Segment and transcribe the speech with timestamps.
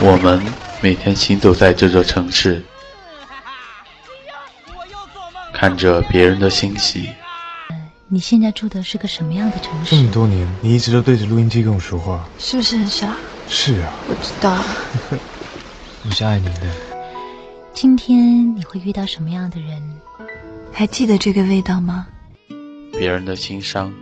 [0.00, 0.40] 我们
[0.80, 2.62] 每天行走在这座城市，
[5.52, 7.10] 看着别人的欣喜。
[8.06, 9.96] 你现在住的是个什么样的城市？
[9.96, 13.16] 这么多年，你一直都对着录音机跟我说话，是不是很傻？
[13.48, 14.56] 是啊，我知道。
[16.04, 16.66] 我是爱你的。
[17.72, 19.82] 今天你会遇到什么样的人？
[20.72, 22.06] 还记得这个味道吗？
[22.92, 23.92] 别人的心伤。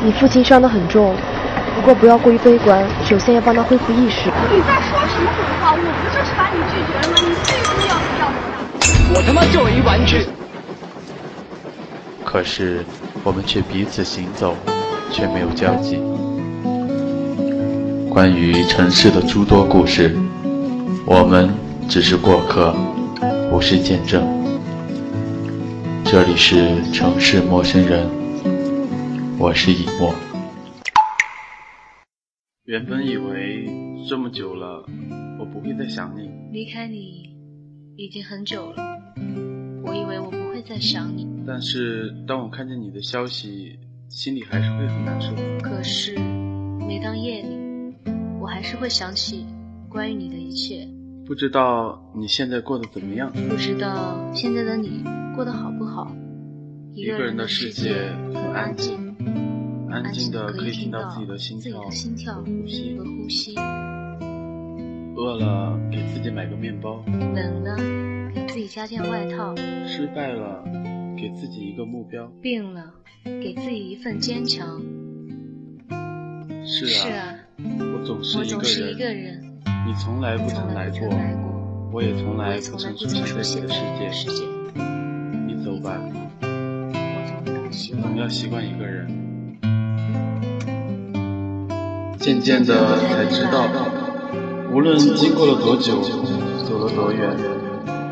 [0.00, 1.16] 你父亲伤得很重。
[1.74, 4.30] 不过不要过于悲观，首先要帮他恢复意识。
[4.50, 5.72] 你在说什么鬼话？
[5.72, 7.14] 我不就是把你拒绝了吗？
[7.22, 9.16] 你最终要不要我？
[9.16, 10.26] 我他妈就一玩具。
[12.24, 12.84] 可是
[13.24, 14.54] 我们却彼此行走，
[15.10, 15.98] 却没有交集。
[18.08, 20.16] 关于城市的诸多故事，
[21.06, 21.52] 我们
[21.88, 22.74] 只是过客，
[23.50, 24.22] 不是见证。
[26.04, 28.06] 这里是城市陌生人，
[29.38, 30.14] 我是以沫。
[32.72, 33.68] 原本以为
[34.08, 34.82] 这么久了，
[35.38, 36.30] 我不会再想你。
[36.50, 37.28] 离开你
[37.98, 38.82] 已经很久了，
[39.84, 41.28] 我以为我不会再想你。
[41.46, 43.78] 但是当我看见你的消息，
[44.08, 45.34] 心里还是会很难受。
[45.60, 46.18] 可是
[46.88, 47.94] 每当夜里，
[48.40, 49.44] 我还是会想起
[49.90, 50.88] 关于你的一切。
[51.26, 53.30] 不知道你现在过得怎么样？
[53.50, 55.04] 不知道现在的你
[55.36, 56.10] 过得好不好？
[56.94, 57.92] 一个人的世界
[58.32, 58.98] 很安静。
[59.92, 63.54] 安静的可以听到自己的心跳和呼吸。
[65.14, 67.04] 饿了给自己买个面包。
[67.06, 67.76] 冷了
[68.34, 69.54] 给自己加件外套。
[69.86, 70.64] 失败了
[71.16, 72.26] 给自己一个目标。
[72.40, 72.94] 病了
[73.24, 74.80] 给自己一份坚强。
[76.64, 76.86] 是
[77.18, 79.42] 啊，我总是一个人。
[79.86, 81.08] 你从来不曾来过，
[81.92, 84.44] 我也从来不曾出现在你的世界。
[85.46, 86.00] 你走吧，
[88.00, 89.21] 总要习惯一个人。
[92.22, 93.66] 渐渐的才知道，
[94.70, 96.00] 无论经过了多久，
[96.64, 97.36] 走了多远，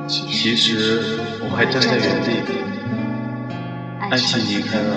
[0.09, 2.43] 其实我还站在原地。
[4.11, 4.97] 爱情离开了，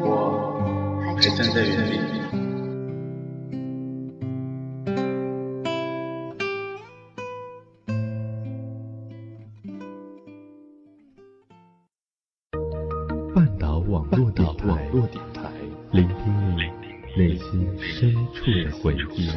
[0.00, 0.58] 我
[1.04, 2.00] 还站在原地。
[13.34, 15.50] 半岛网络电台，
[15.92, 16.83] 聆听你。
[17.16, 19.30] 内心深处的回忆。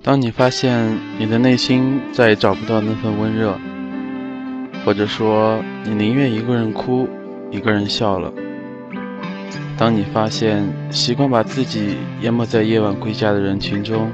[0.00, 3.58] 当你发现你的内心再也找不到那份温热。
[4.88, 7.06] 或者说，你宁愿一个人哭，
[7.50, 8.32] 一个人笑了。
[9.76, 14.10] 当你发现习惯把自己淹没在夜晚归家的人群中，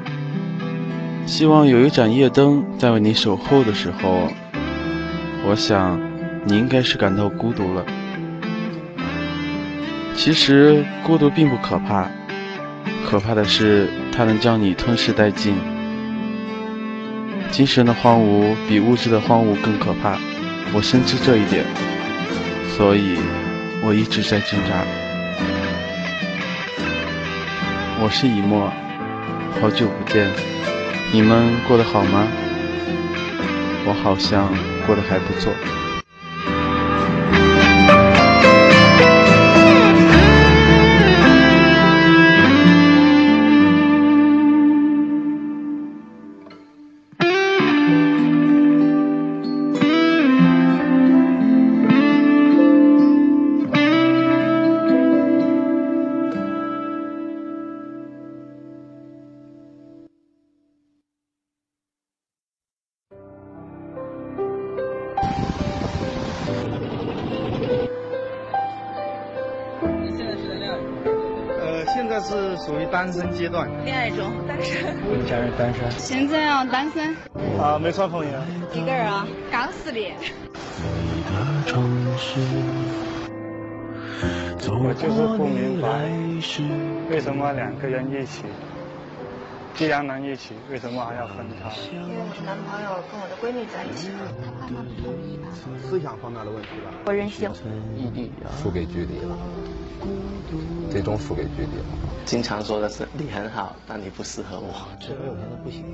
[1.27, 4.29] 希望有一盏夜灯在为你守候的时候，
[5.47, 6.01] 我想
[6.45, 7.87] 你应该是感到孤独了。
[10.17, 12.11] 其实孤独并不可怕，
[13.07, 15.55] 可怕的是它能将你吞噬殆尽。
[17.53, 20.19] 精神的荒芜比物质的荒芜更可怕。
[20.73, 21.65] 我深知这一点，
[22.77, 23.19] 所以
[23.83, 24.85] 我一直在挣扎。
[28.01, 28.73] 我是以沫，
[29.61, 30.31] 好久不见，
[31.13, 32.27] 你们过得好吗？
[33.87, 34.49] 我好像
[34.87, 35.53] 过得还不错。
[72.65, 74.83] 属于单身阶段，恋爱中，单身。
[75.27, 75.91] 家人单身。
[75.91, 77.15] 现在啊，单身。
[77.61, 78.33] 啊，没耍朋友。
[78.73, 80.17] 一个人啊，刚失恋。
[84.67, 85.89] 我就是不明白，
[87.11, 88.45] 为什么两个人一起，
[89.75, 91.69] 既然能一起，为什么还要分开？
[91.93, 95.49] 因为我男朋友跟我的闺蜜在一起了，他怕他不同意吧？
[95.91, 96.95] 思想方面的问题吧。
[97.07, 97.51] 我任性。
[97.97, 98.31] 异地
[98.63, 99.37] 输给距离了，
[100.91, 101.85] 最终输给距离了。
[102.25, 104.87] 经常说的是你很好，但你不适合我。
[105.01, 105.85] 这没有钱的不行。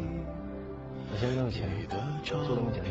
[1.13, 1.67] 我现在没有钱，
[2.23, 2.91] 就这么简单。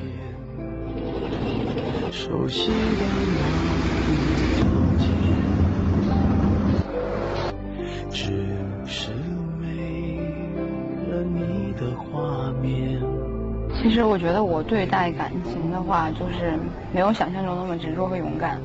[13.81, 16.53] 其实我觉得我对待感情的话，就是
[16.93, 18.59] 没有想象中那么执着和勇敢。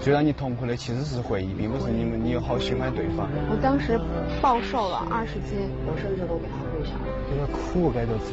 [0.00, 3.26] 最让你痛苦的其实是回忆，并不是你们你有好喜欢对方。
[3.50, 3.98] 我当时
[4.42, 7.08] 暴瘦了二十斤，我甚至都给他跪下了。
[7.30, 8.32] 这个苦该做自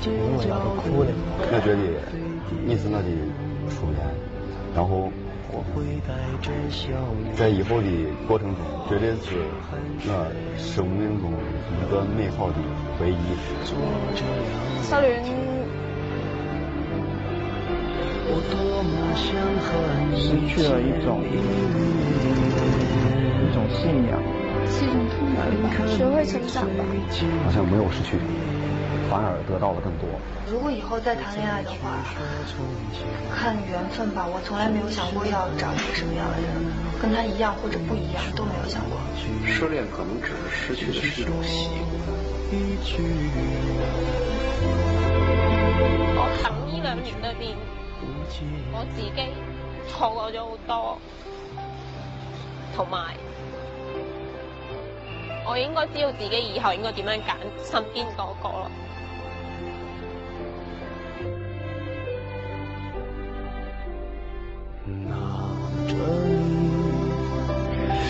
[0.00, 1.12] 己，因为那个苦的。
[1.52, 1.78] 我觉得
[2.64, 3.08] 你是我的
[3.68, 4.00] 初恋，
[4.74, 5.12] 然后
[7.36, 7.86] 在以后的
[8.26, 9.36] 过程中，绝对是
[10.06, 11.32] 我生命中
[11.76, 12.56] 一个美好的
[12.98, 13.14] 回忆。
[14.82, 15.06] 小吕。
[20.16, 21.26] 失去了一种一
[23.54, 24.20] 种信仰，
[24.68, 25.38] 是一种痛苦吧，
[25.96, 26.84] 学会成长吧。
[27.44, 28.18] 好像没有失去，
[29.10, 30.08] 反而得到了更多。
[30.50, 32.04] 如果以后再谈恋爱的话，
[33.34, 34.26] 看缘分吧。
[34.26, 36.48] 我从来没有想过要找一个什么样的人，
[37.00, 38.98] 跟他一样或者不一样都没有想过。
[39.46, 41.68] 失恋可能只是失去的是一种习
[42.06, 42.17] 惯。
[46.16, 47.42] 我等呢两年里边。
[48.72, 49.10] 我自己
[49.88, 50.98] 错过咗好多，
[52.76, 53.16] 同埋
[55.44, 58.70] 我应该知道自己以后应该点样拣身边嗰個咯。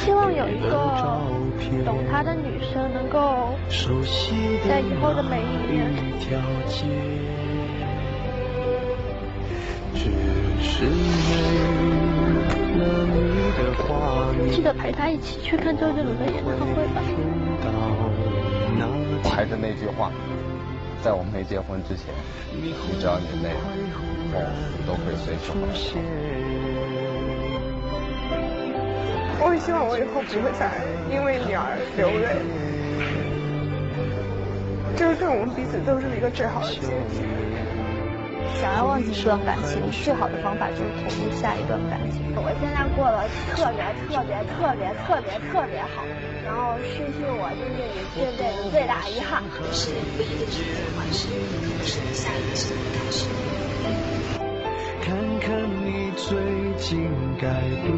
[0.09, 0.73] 希望有一个
[1.85, 3.51] 懂他的女生，能够
[4.67, 5.93] 在以后的每一年。
[14.51, 17.03] 记得陪他一起去看周杰伦的演唱会吧。
[19.23, 20.11] 我还是那句话，
[21.05, 22.07] 在我们没结婚之前，
[22.51, 23.51] 你只要你累，
[24.33, 24.41] 我
[24.87, 26.38] 都可以随时回来。
[29.41, 30.69] 我也希望我以后不会再
[31.11, 32.43] 因为你而流泪，
[34.97, 37.23] 这是对我们彼此都是一个最好的结局。
[38.61, 42.35] 想要忘记一段感情，最好的方法就是投入下一段感情。
[42.35, 43.23] 我现在过得
[43.55, 46.03] 特别特别特别特别特别好，
[46.45, 49.47] 然后失去我就是你这辈子最大遗憾。
[55.01, 56.35] 看看你最
[56.77, 57.09] 近
[57.41, 57.98] 改变，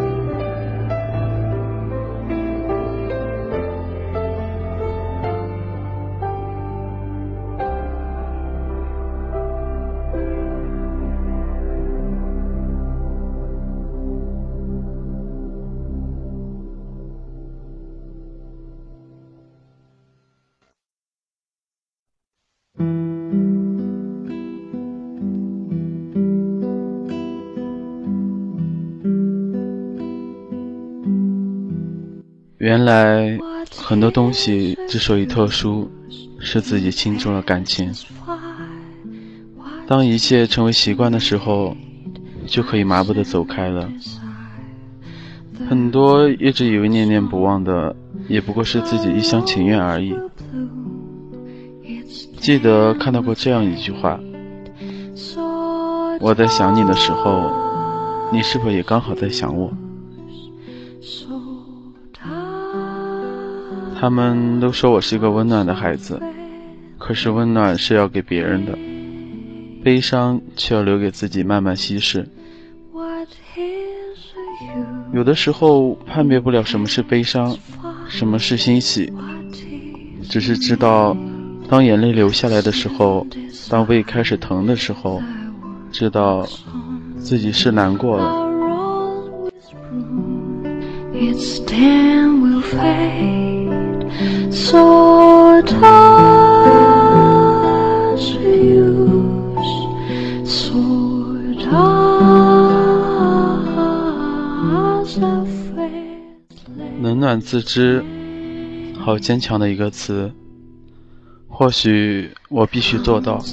[32.61, 33.39] 原来
[33.75, 35.89] 很多东西之所以特殊，
[36.39, 37.91] 是自己倾注了感情。
[39.87, 41.75] 当一切成为习惯的时候，
[42.45, 43.89] 就可以麻木的走开了。
[45.67, 47.95] 很多一直以为念念不忘的，
[48.27, 50.15] 也不过是自己一厢情愿而已。
[52.37, 54.19] 记得看到过这样一句话：
[56.19, 57.51] 我在想你的时候，
[58.31, 59.73] 你是否也刚好在想我？
[64.01, 66.19] 他们都说我是一个温暖的孩子，
[66.97, 68.75] 可是温暖是要给别人的，
[69.83, 72.27] 悲伤却要留给自己慢慢稀释。
[75.13, 77.55] 有的时候判别不了什么是悲伤，
[78.07, 79.13] 什么是欣喜，
[80.27, 81.15] 只是知道，
[81.69, 83.27] 当眼泪流下来的时候，
[83.69, 85.21] 当胃开始疼的时候，
[85.91, 86.43] 知道
[87.19, 88.49] 自己是难过了。
[94.71, 94.79] 冷
[107.19, 108.01] 暖自知，
[108.97, 110.31] 好坚强的一个词。
[111.49, 113.43] 或许我必须做到，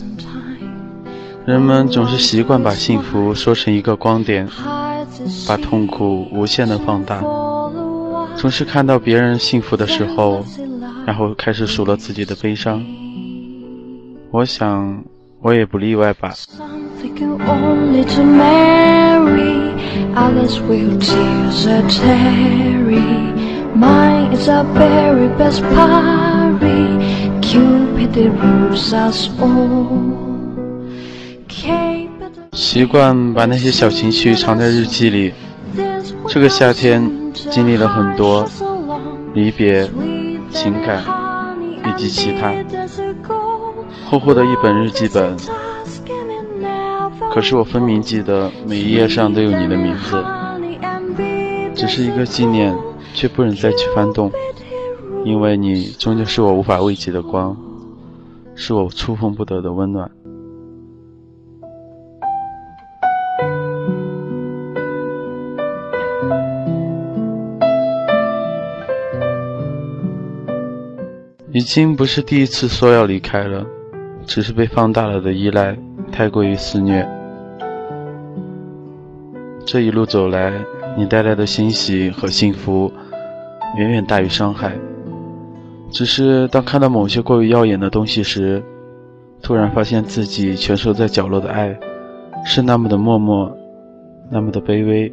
[1.44, 4.48] 人们总是习惯把幸福说成一个光点，
[5.48, 7.20] 把痛苦无限的放大。
[8.37, 10.44] 总是看到别人幸福的时候，
[11.09, 12.85] 然后开始数落自己的悲伤。
[14.31, 15.03] 我想，
[15.41, 16.35] 我也不例外吧。
[32.53, 35.33] 习惯把那些小情绪藏在日记里。
[36.29, 38.47] 这个夏天经历了很多
[39.33, 39.88] 离别、
[40.50, 41.05] 情感
[41.85, 42.52] 以及其他。
[44.07, 45.37] 厚厚的一本日记本，
[47.31, 50.25] 可是我分明记得每一页上都有你的名字。
[51.75, 52.76] 只是一个纪念，
[53.14, 54.33] 却不忍再去翻动，
[55.25, 57.57] 因为你终究是我无法慰藉的光，
[58.55, 60.11] 是我触碰不得的温暖。
[71.59, 73.67] 已经不是第一次说要离开了，
[74.25, 75.77] 只是被放大了的依赖
[76.12, 77.05] 太过于肆虐。
[79.67, 80.53] 这一路走来，
[80.97, 82.93] 你带来的欣喜和幸福
[83.77, 84.73] 远远大于伤害。
[85.91, 88.62] 只是当看到某些过于耀眼的东西时，
[89.43, 91.77] 突然发现自己蜷缩在角落的爱，
[92.45, 93.53] 是那么的默默，
[94.31, 95.12] 那么的卑微。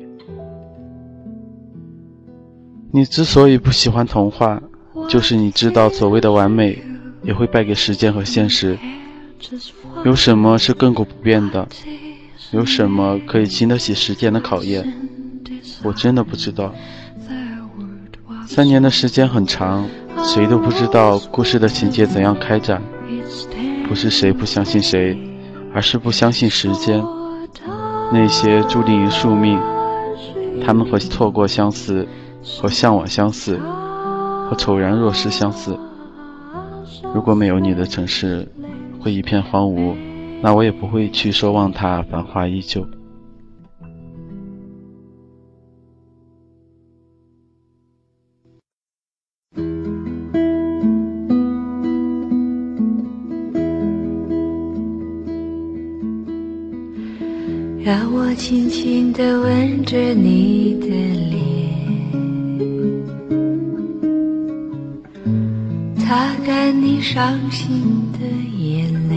[2.91, 4.61] 你之所以不喜欢童话。
[5.07, 6.81] 就是你知道，所谓的完美
[7.23, 8.77] 也会败给时间和现实。
[10.03, 11.67] 有什么是亘古不变的？
[12.51, 14.93] 有什么可以经得起时间的考验？
[15.83, 16.73] 我真的不知道。
[18.47, 19.87] 三年的时间很长，
[20.23, 22.81] 谁都不知道故事的情节怎样开展。
[23.87, 25.17] 不是谁不相信谁，
[25.73, 27.03] 而是不相信时间。
[28.11, 29.59] 那些注定于宿命，
[30.65, 32.07] 他们会错过相似，
[32.59, 33.59] 和向往相似。
[34.49, 35.77] 和丑然若失相似。
[37.13, 38.47] 如果没有你的城市
[38.99, 39.95] 会一片荒芜，
[40.41, 42.85] 那我也不会去奢望它繁华依旧。
[57.83, 61.24] 让我轻轻地吻着你的脸。
[66.65, 68.25] 擦干你伤心的
[68.57, 69.15] 眼泪，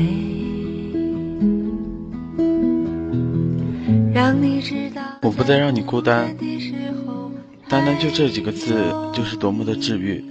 [4.13, 5.01] 让你知道。
[5.23, 6.37] 我不再让你孤单，
[7.67, 8.75] 单单就这几个字，
[9.15, 10.23] 就是多么的治愈。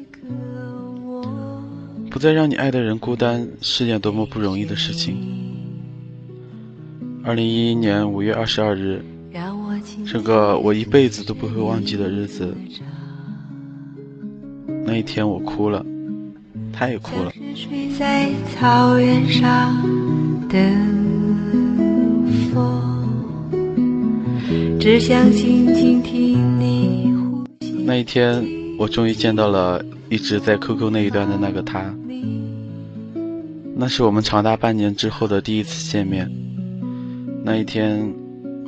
[2.12, 5.17] 不再让你爱的人孤单，是件多么不容易的事情。
[7.24, 9.03] 二零一一年五月二十二日，
[10.05, 12.55] 这个我一辈子都不会忘记的日子。
[14.86, 15.83] 那一天，我哭了。
[16.77, 17.31] 他也哭了。
[27.84, 28.46] 那一天，
[28.77, 31.84] 我终于见到了一直在 QQ 那一端的那个他。
[33.75, 36.31] 那是我们长达半年之后的第一次见面。
[37.43, 38.13] 那一天，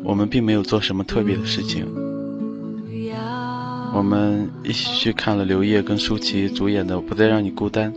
[0.03, 1.85] 我们并没有做什么特别的事情。
[3.93, 7.93] 我们一起去看了刘烨跟舒淇主演的《不再让你孤单》。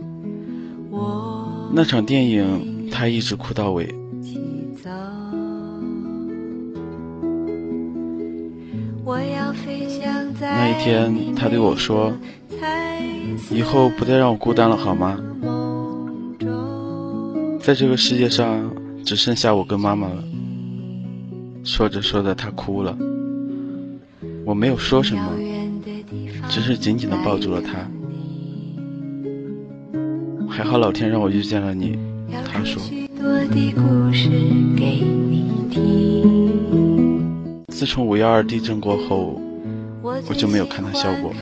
[1.71, 3.93] 那场电影，他一直哭到尾。
[10.39, 12.13] 那一天，他对我说
[13.49, 15.17] ：“以后不再让我孤单了，好吗？”
[17.61, 18.69] 在这个世界上，
[19.05, 20.23] 只剩下我跟妈妈了。
[21.63, 22.97] 说着说着，他哭了。
[24.45, 25.31] 我没有说什么。
[26.53, 27.79] 只是紧紧地抱住了他。
[30.47, 31.97] 还好老天让我遇见了你，
[32.45, 32.79] 他说。
[37.69, 39.41] 自从五幺二地震过后，
[40.03, 41.33] 我就没有看他笑过。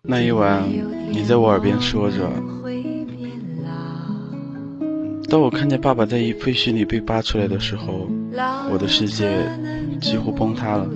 [0.00, 1.01] 那一晚。
[1.12, 2.28] 你在我耳边说着，
[5.28, 8.08] 当我看见爸爸在废墟里被扒出来的时候，
[8.70, 9.46] 我的世界
[10.00, 10.88] 几乎崩塌了。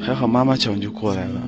[0.00, 1.42] 还好妈妈抢救过来了，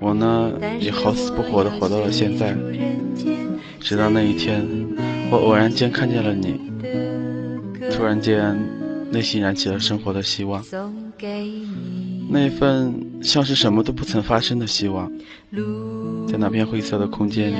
[0.00, 2.56] 我呢也好死不活的活到了现在。
[3.78, 4.66] 直到那一天，
[5.30, 6.60] 我偶然间看见了你，
[7.90, 8.56] 突然间
[9.10, 10.62] 内心燃起了生活的希望，
[12.32, 15.10] 那份像是什么都不曾发生的希望，
[16.28, 17.56] 在那片灰色的空间里，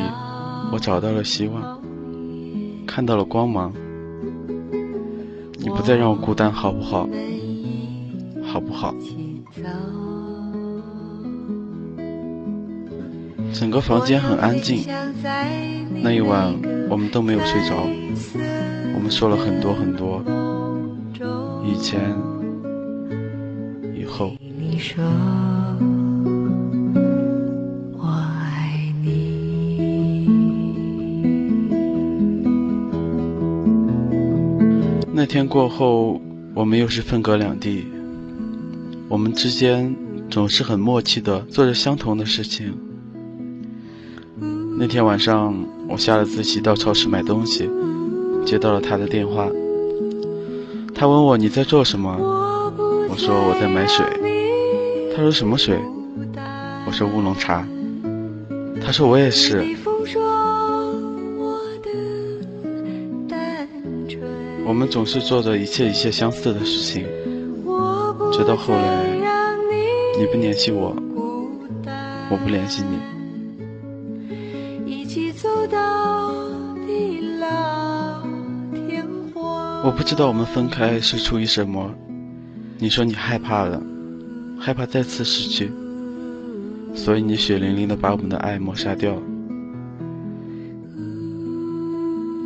[0.72, 1.80] 我找到了希望，
[2.86, 3.72] 看到了光芒。
[5.58, 7.08] 你不再让我孤单，好不好？
[8.44, 8.94] 好不好？
[13.52, 14.86] 整个房间很安静，
[16.02, 16.54] 那一晚
[16.88, 17.86] 我们都没有睡着，
[18.94, 20.22] 我们说了很多很多。
[21.66, 22.00] 以前，
[24.92, 25.04] 说
[27.96, 30.26] 我爱你。
[35.12, 36.20] 那天过后，
[36.54, 37.86] 我们又是分隔两地。
[39.08, 39.94] 我们之间
[40.28, 42.76] 总是很默契的做着相同的事情。
[44.76, 45.54] 那天晚上，
[45.88, 47.70] 我下了自习到超市买东西，
[48.44, 49.48] 接到了他的电话。
[50.92, 52.16] 他问我你在做什么，
[53.08, 54.29] 我说我在买水。
[55.14, 55.78] 他说什么水？
[56.86, 57.66] 我说乌龙茶。
[58.82, 59.64] 他说我也是。
[64.64, 67.04] 我们总是做着一切一切相似的事情，
[68.32, 69.04] 直到后来
[70.16, 70.94] 你不联系我，
[72.30, 72.98] 我不联系你。
[79.82, 81.90] 我不知道我们分开是出于什么。
[82.78, 83.82] 你说你害怕了，
[84.62, 85.72] 害怕再次失去，
[86.94, 89.16] 所以你血淋淋的把我们的爱抹杀掉。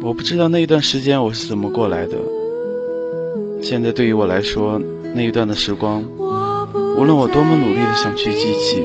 [0.01, 2.17] 我不知道那一段时间我是怎么过来的。
[3.61, 4.81] 现在对于我来说，
[5.13, 6.05] 那一段的时光，
[6.97, 8.83] 无论我多么努力的想去记起，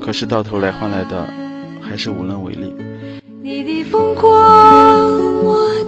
[0.00, 1.26] 可是到头来换来的
[1.80, 2.72] 还是无能为力。
[3.42, 5.81] 你的疯狂，我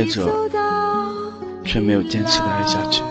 [0.00, 0.48] 爱着，
[1.62, 3.02] 却没有坚持的爱下去。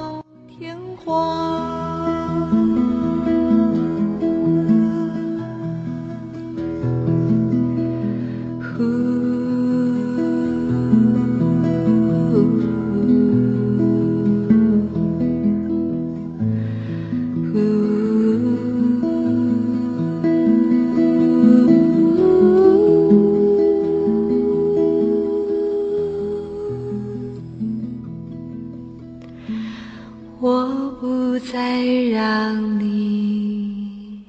[32.50, 34.24] 让你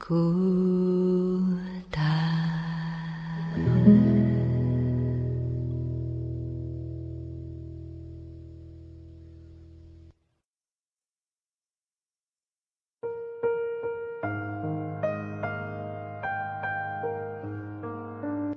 [0.00, 0.14] 孤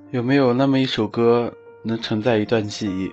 [0.09, 3.11] 有没有那么一首歌能承载一段记忆？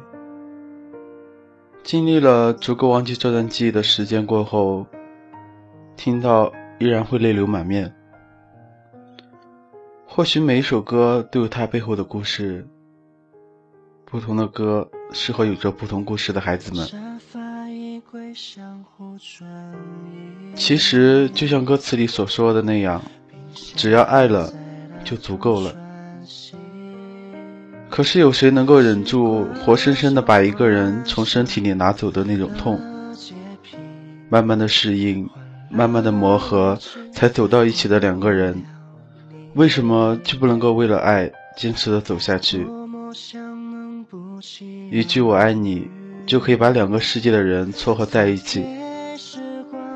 [1.82, 4.86] 经历了足够忘记这段记忆的时间过后，
[6.02, 7.92] 听到依然会泪流满面。
[10.06, 12.66] 或许每一首歌都有它背后的故事，
[14.06, 16.88] 不同的歌适合有着不同故事的孩子们。
[20.54, 23.02] 其实就像歌词里所说的那样，
[23.52, 24.50] 只要爱了，
[25.04, 25.76] 就足够了。
[27.90, 32.80] 可是有谁能够忍住活生生的把一个人从身体里拿走的那种痛？
[34.30, 35.28] 慢慢的适应，
[35.70, 36.78] 慢慢的磨合，
[37.12, 38.62] 才走到一起的两个人，
[39.54, 42.66] 为什么就不能够为了爱坚持的走下去？
[44.90, 45.88] 一句我爱你，
[46.26, 48.64] 就可以把两个世界的人撮合在一起，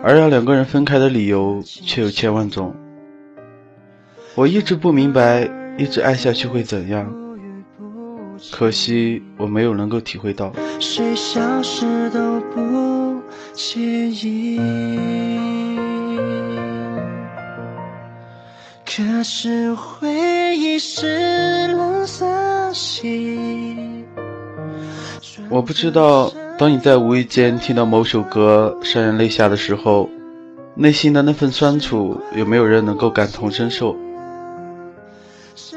[0.03, 2.75] 而让两个人分开的理由却有千万种。
[4.37, 7.13] 我一直不明白，一直爱下去会怎样？
[8.53, 10.53] 可惜我没有能够体会到。
[10.79, 13.21] 谁消失都不
[13.55, 15.64] 介意。
[18.87, 22.27] 可是回忆是冷色
[22.73, 24.05] 系。
[25.49, 30.09] 我不知道，当你在无意间听到某首歌潸然泪下的时候，
[30.75, 33.97] 内心的那份酸楚，有没有人能够感同身受？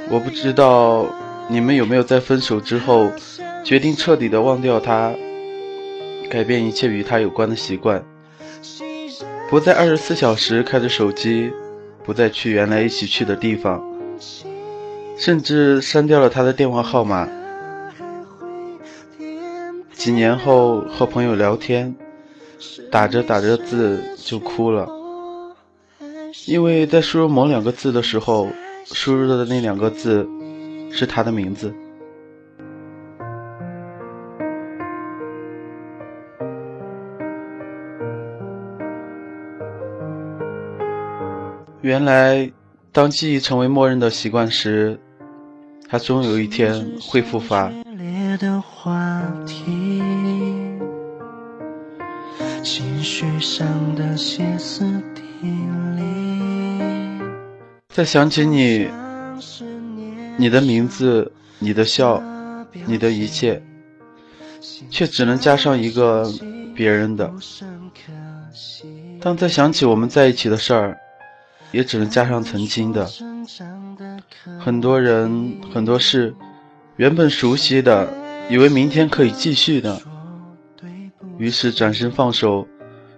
[0.10, 1.06] 我不知道。
[1.50, 3.10] 你们有没有在分手之后，
[3.64, 5.14] 决定彻底的忘掉他，
[6.30, 8.04] 改变一切与他有关的习惯，
[9.50, 11.50] 不再二十四小时开着手机，
[12.08, 13.84] 不再去原来一起去的地方，
[15.18, 17.28] 甚至删掉了他的电话号码。
[19.92, 21.94] 几年后和朋友聊天，
[22.90, 24.88] 打着打着字就哭了，
[26.46, 28.48] 因为在输入某两个字的时候，
[28.86, 30.26] 输入的那两个字
[30.90, 31.74] 是他的名字。
[41.82, 42.52] 原来，
[42.92, 45.00] 当记忆成为默认的习惯时，
[45.88, 47.72] 它终有一天会复发。
[57.90, 58.88] 再想起你，
[60.38, 62.22] 你的名字，你的笑，
[62.86, 63.62] 你的一切，
[64.90, 66.28] 却只能加上一个
[66.76, 67.32] 别人的。
[69.22, 70.98] 当再想起我们在一起的事儿。
[71.72, 73.08] 也只能加上曾经的，
[74.60, 76.34] 很多人很多事，
[76.96, 78.08] 原本熟悉的，
[78.50, 80.02] 以为明天可以继续的，
[81.38, 82.68] 于是转身放手，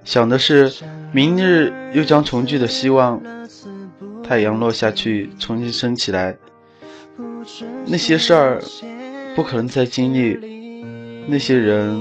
[0.03, 0.71] 想的是
[1.11, 3.21] 明日又将重聚的希望。
[4.23, 6.37] 太阳落下去，重新升起来，
[7.87, 8.61] 那些事儿
[9.35, 10.37] 不可能再经历，
[11.25, 11.99] 那些人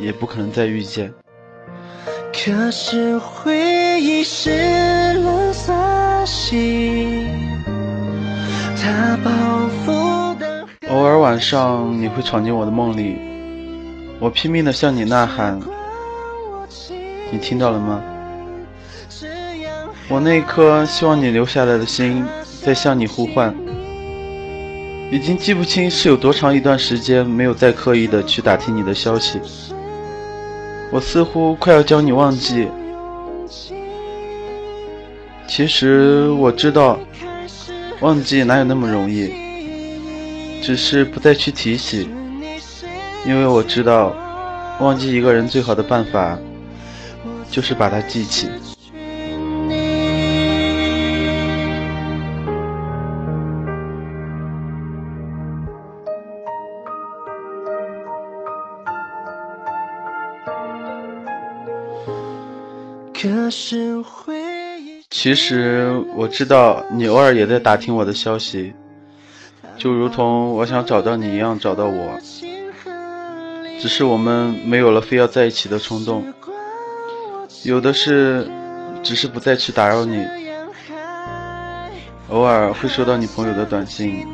[0.00, 1.14] 也不可能再遇见。
[2.32, 3.16] 可是
[3.94, 7.28] 回忆是垃圾信，
[8.76, 9.30] 它包
[9.86, 10.66] 覆的。
[10.88, 13.16] 偶尔晚上你会闯进我的梦里，
[14.18, 15.60] 我拼命的向你呐喊，
[17.30, 18.02] 你听到了吗？
[20.08, 22.24] 我那颗希望你留下来的心
[22.64, 23.54] 在向你呼唤，
[25.12, 29.40] 已经记不清是有多长一段时间没有再刻意的去打听你的消息。
[30.90, 32.66] 我似乎快要将你忘记，
[35.56, 36.98] 其实我知道，
[38.00, 39.32] 忘记哪有那么容易，
[40.60, 42.08] 只是不再去提起，
[43.24, 44.16] 因为我知道，
[44.80, 46.36] 忘记一个人最好的办法，
[47.52, 48.48] 就是把他记起。
[65.24, 68.74] 其实我知道你偶尔也在打听我的消息，
[69.74, 72.18] 就如同我想找到你一样找到我，
[73.80, 76.30] 只是我们没有了非要在一起的冲动，
[77.62, 78.46] 有的是，
[79.02, 80.26] 只是不再去打扰你。
[82.28, 84.26] 偶尔会收到你朋友的短信，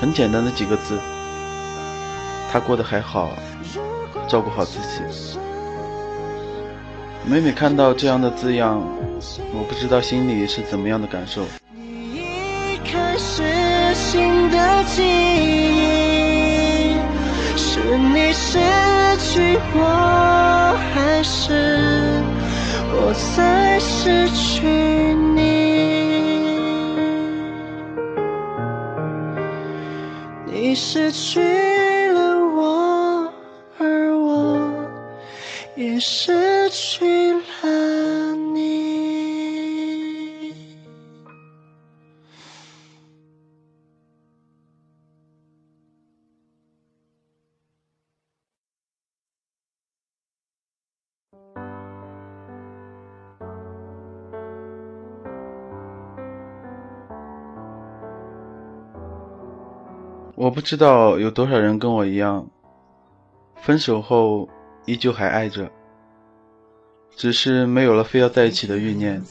[0.00, 0.96] 很简单的几个字，
[2.52, 3.32] 他过得还好，
[4.28, 5.36] 照顾好自己。
[7.26, 8.86] 每每看到这样的字样，
[9.54, 11.42] 我不知道心里是怎么样的感受。
[17.56, 18.58] 是你失
[19.18, 22.22] 去我，还是
[22.92, 24.66] 我在失去
[25.34, 25.42] 你？
[30.46, 31.40] 你失去
[32.12, 33.32] 了我，
[33.78, 34.58] 而我
[35.74, 36.33] 也失
[60.36, 62.46] 我不知道有多少人跟我一样，
[63.62, 64.48] 分手后
[64.84, 65.70] 依旧还爱着，
[67.14, 69.22] 只是没有了非要在一起的欲念。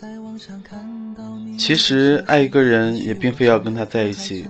[1.58, 4.48] 其实爱一个人也并非要跟他在一起，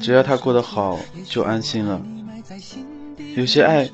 [0.00, 2.00] 只要他过得好就安心了。
[3.34, 3.90] 有些爱，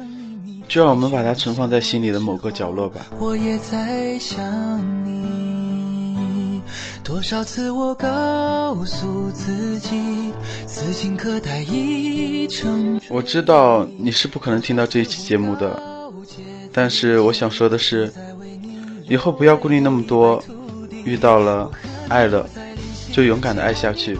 [0.68, 3.06] 就让我们把它存放在心里的某个角落吧。
[3.18, 4.37] 我也在想
[5.04, 5.10] 你。
[7.02, 10.32] 多少次我告诉自己，
[10.66, 13.00] 此情可待已成。
[13.08, 15.80] 我知道你是不可能听到这一期节目的，
[16.72, 18.12] 但是我想说的是，
[19.08, 20.42] 以后不要顾虑那么多，
[21.04, 21.70] 遇到了，
[22.08, 22.48] 爱了，
[23.12, 24.16] 就勇敢的爱下去。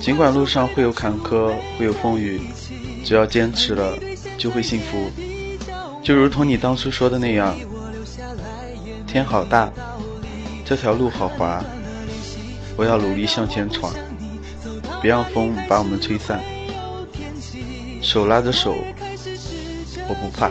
[0.00, 2.40] 尽管路上会有坎坷，会有风雨，
[3.04, 3.96] 只要坚持了，
[4.36, 5.10] 就会幸福。
[6.02, 7.56] 就如同你当初说的那样，
[9.06, 9.72] 天好大。
[10.64, 11.62] 这条路好滑，
[12.74, 13.92] 我要努力向前闯，
[15.02, 16.40] 别让风把我们吹散。
[18.00, 18.74] 手拉着手，
[20.08, 20.50] 我不怕。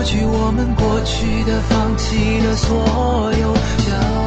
[0.00, 4.19] 抹去我们过去的、放弃的所有。